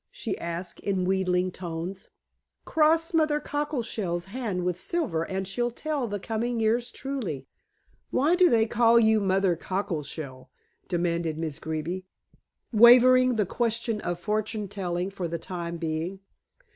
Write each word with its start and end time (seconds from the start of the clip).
she 0.09 0.35
asked 0.39 0.79
in 0.79 1.05
wheedling 1.05 1.51
tones. 1.51 2.09
"Cross 2.65 3.13
Mother 3.13 3.39
Cockleshell's 3.39 4.25
hand 4.33 4.65
with 4.65 4.75
silver 4.75 5.29
and 5.29 5.47
she'll 5.47 5.69
tell 5.69 6.07
the 6.07 6.19
coming 6.19 6.59
years 6.59 6.89
truly." 6.91 7.45
"Why 8.09 8.33
do 8.35 8.49
they 8.49 8.65
call 8.65 8.99
you 8.99 9.19
Mother 9.19 9.55
Cockleshell?" 9.55 10.49
demanded 10.87 11.37
Miss 11.37 11.59
Greeby, 11.59 12.07
waiving 12.73 13.35
the 13.35 13.45
question 13.45 14.01
of 14.01 14.19
fortune 14.19 14.67
telling 14.67 15.11
for 15.11 15.27
the 15.27 15.37
time 15.37 15.77
being. 15.77 16.19